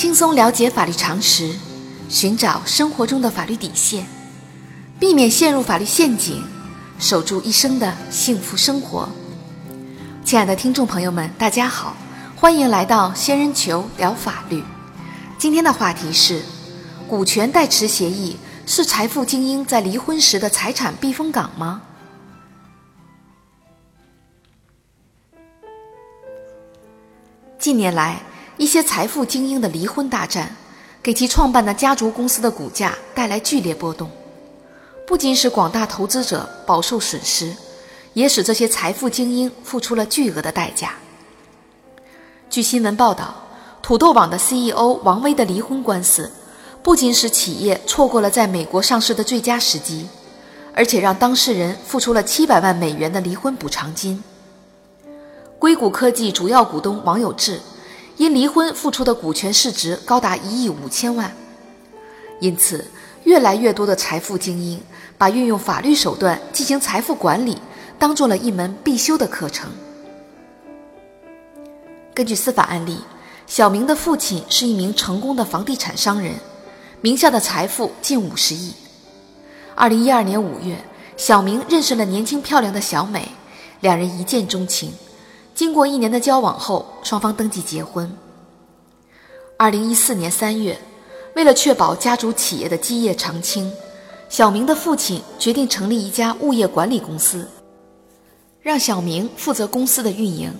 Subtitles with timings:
[0.00, 1.54] 轻松了解法律常识，
[2.08, 4.06] 寻找生活中的法律底线，
[4.98, 6.42] 避免陷入法律陷阱，
[6.98, 9.06] 守住一生的幸福生活。
[10.24, 11.94] 亲爱的听众朋友们，大家好，
[12.34, 14.64] 欢迎来到仙人球聊法律。
[15.36, 16.40] 今天的话题是：
[17.06, 21.82] 股权代持协议是财富精英在离婚时的财产避风港吗？
[27.58, 28.22] 近年来，
[28.60, 30.54] 一些财富精英的离婚大战，
[31.02, 34.10] 给其创办的家族公司的股价带来剧烈波动，
[35.06, 37.56] 不仅使广大投资者饱受损失，
[38.12, 40.92] 也使这些财富精英付出了巨额的代价。
[42.50, 43.34] 据新闻报道，
[43.80, 46.30] 土豆网的 CEO 王威的离婚官司，
[46.82, 50.06] 不仅使企业错过了在美国上市的最佳时机，
[50.74, 54.22] 而且让当事人付出了七百万美元的离婚补偿金。
[55.58, 57.58] 硅谷科技主要股东王有志
[58.20, 61.34] 因离婚付出的股权市值高达一亿五千万，
[62.38, 62.84] 因此，
[63.24, 64.78] 越来越多的财富精英
[65.16, 67.56] 把运用法律手段进行财富管理
[67.98, 69.70] 当做了一门必修的课程。
[72.12, 72.98] 根据司法案例，
[73.46, 76.34] 小明的父亲是一名成功的房地产商人，
[77.00, 78.74] 名下的财富近五十亿。
[79.74, 80.76] 二零一二年五月，
[81.16, 83.26] 小明认识了年轻漂亮的小美，
[83.80, 84.92] 两人一见钟情。
[85.60, 88.10] 经过一年的交往后，双方登记结婚。
[89.58, 90.80] 二零一四年三月，
[91.36, 93.70] 为了确保家族企业的基业长青，
[94.30, 97.46] 小明的父亲决定成立一家物业管理公司，
[98.62, 100.50] 让小明负责公司的运营。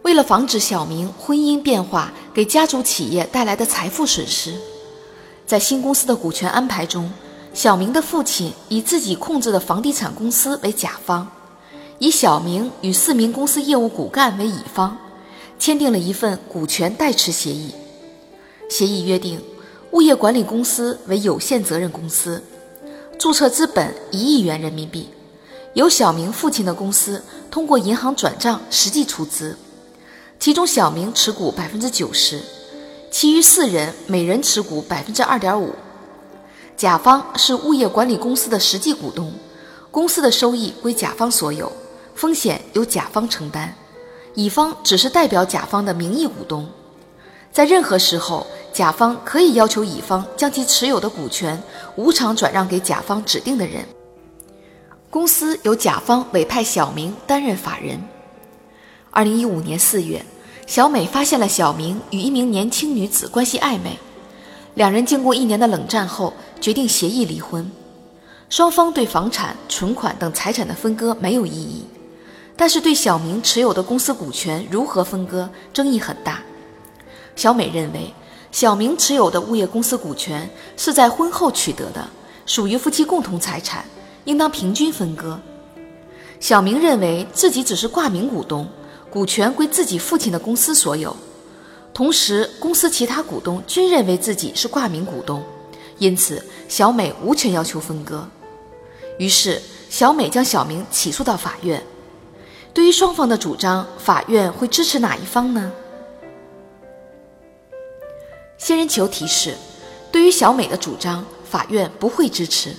[0.00, 4.54] 为了防止小明婚姻变化给家族企业带来的财富损失，
[5.44, 7.12] 在新公司的股权安排中，
[7.52, 11.30] 小明的父亲以自己控制的房地产公司为甲方。
[12.00, 14.96] 以小明与四名公司业务骨干为乙方，
[15.58, 17.74] 签订了一份股权代持协议。
[18.70, 19.38] 协议约定，
[19.90, 22.42] 物业管理公司为有限责任公司，
[23.18, 25.10] 注册资本一亿元人民币，
[25.74, 29.58] 由小明父亲的公司通过银行转账实际出资，
[30.38, 32.40] 其中小明持股百分之九十，
[33.10, 35.74] 其余四人每人持股百分之二点五。
[36.78, 39.30] 甲方是物业管理公司的实际股东，
[39.90, 41.70] 公司的收益归甲方所有。
[42.20, 43.74] 风险由甲方承担，
[44.34, 46.68] 乙方只是代表甲方的名义股东。
[47.50, 51.58] 在任何时候，甲方可以要求乙方将其持有的股权
[51.96, 53.86] 无偿转让给甲方指定的人。
[55.08, 57.98] 公司由甲方委派小明担任法人。
[59.10, 60.22] 二零一五年四月，
[60.66, 63.98] 小美发现了小明与一名年轻女子关系暧昧，
[64.74, 67.72] 两人经过一年的冷战后，决定协议离婚。
[68.50, 71.86] 双方对房产、存款等财产的分割没有异议。
[72.60, 76.42] 但是对小明持有的公司股权如何分割争议很大。
[77.34, 78.12] 小美认为，
[78.52, 82.06] 小明持有的物业公司股权是在婚后取得的，
[82.44, 83.86] 属于夫妻共同财产，
[84.24, 85.40] 应当平均分割。
[86.38, 88.68] 小明认为自己只是挂名股东，
[89.08, 91.16] 股权归自己父亲的公司所有，
[91.94, 95.42] 同时公司其他股东均认为自己是挂名股东，
[95.96, 98.28] 因此小美无权要求分割。
[99.18, 101.82] 于是，小美将小明起诉到法院。
[102.72, 105.72] 对于双方的主张，法院会支持哪一方呢？
[108.58, 109.56] 仙人球提示：
[110.12, 112.74] 对于小美的主张，法院不会支持。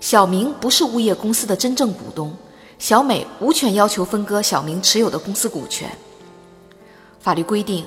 [0.00, 2.34] 小明不是物业公司的真正股东，
[2.78, 5.90] 小美无权要求分割小明持有的公司股权。
[7.20, 7.84] 法律规定，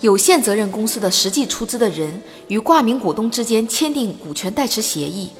[0.00, 5.30] 有限责任公司的实际出资的人与挂名股东之间签订股权代持协议。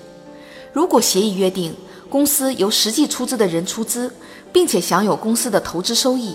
[0.72, 1.74] 如果协议约定
[2.10, 4.12] 公司由实际出资的人出资，
[4.52, 6.34] 并且享有公司的投资收益，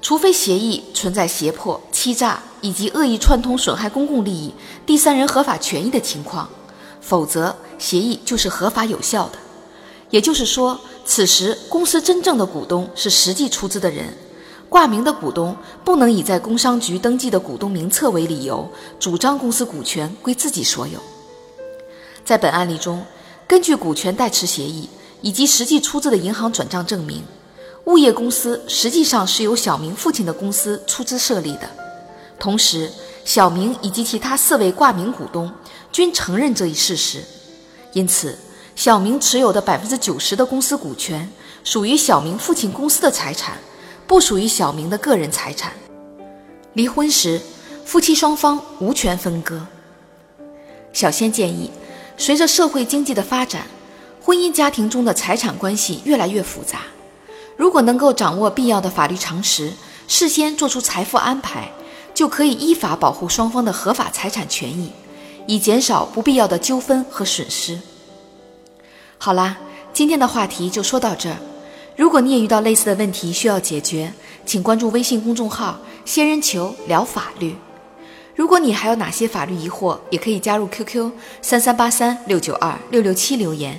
[0.00, 4.54] 除非协议存在胁迫、欺诈以及恶意串通损害公共利益、
[4.86, 6.48] 第三人合法权益的情况，
[7.00, 9.38] 否则协议就是合法有效的。
[10.08, 14.14] 也就是说，此时公司真正的股东是实际出资的人，
[14.68, 15.54] 挂名的股东
[15.84, 18.66] 不能以在工商局登记的股东名册为理由，
[18.98, 20.98] 主张公司股权归自己所有。
[22.24, 23.04] 在本案例中，
[23.46, 24.88] 根据股权代持协议
[25.22, 27.24] 以及实际出资的银行转账证明。
[27.86, 31.68] 物业公司实际上是由小明父亲的公司出资设立的，
[32.38, 32.88] 同时，
[33.24, 35.50] 小明以及其他四位挂名股东
[35.90, 37.24] 均承认这一事实，
[37.92, 38.38] 因此，
[38.76, 41.28] 小明持有的百分之九十的公司股权
[41.64, 43.58] 属于小明父亲公司的财产，
[44.06, 45.72] 不属于小明的个人财产。
[46.74, 47.40] 离婚时，
[47.84, 49.66] 夫妻双方无权分割。
[50.92, 51.68] 小仙建议，
[52.16, 53.66] 随着社会经济的发展，
[54.32, 56.78] 婚姻家庭中的财产关系越来越复杂。
[57.54, 59.70] 如果能够掌握必要的法律常识，
[60.08, 61.70] 事先做出财富安排，
[62.14, 64.90] 就可以依法保护双方的合法财产权益，
[65.46, 67.78] 以减少不必要的纠纷和损失。
[69.18, 69.58] 好啦，
[69.92, 71.36] 今天的话题就说到这儿。
[71.94, 74.14] 如果你也遇到类似的问题需要解决，
[74.46, 77.54] 请关注微信公众号“仙人球聊法律”。
[78.34, 81.12] 如果你还有哪些法律疑惑，也可以加入 QQ
[81.42, 83.78] 三三八三六九二六六七留言，